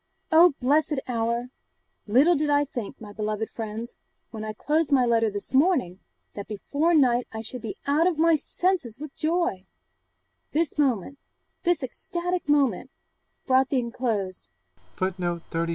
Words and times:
_'Oh, 0.31 0.55
blessed 0.59 0.99
hour! 1.07 1.49
little 2.07 2.33
did 2.33 2.49
I 2.49 2.65
think, 2.65 2.99
my 2.99 3.13
beloved 3.13 3.51
friends, 3.51 3.99
when 4.31 4.43
I 4.43 4.51
closed 4.51 4.91
my 4.91 5.05
letter 5.05 5.29
this 5.29 5.53
morning, 5.53 5.99
that 6.33 6.47
before 6.47 6.95
night 6.95 7.27
I 7.31 7.41
should 7.43 7.61
be 7.61 7.77
out 7.85 8.07
of 8.07 8.17
my 8.17 8.33
senses 8.33 8.97
with 8.97 9.15
joy! 9.15 9.63
this 10.53 10.79
moment, 10.79 11.19
this 11.61 11.83
ecstatic 11.83 12.49
moment, 12.49 12.89
brought 13.45 13.69
the 13.69 13.77
enclosed. 13.77 14.49